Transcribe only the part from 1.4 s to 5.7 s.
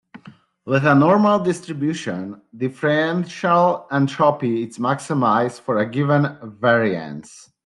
distribution, differential entropy is maximized